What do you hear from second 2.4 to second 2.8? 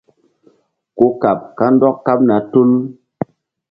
tul.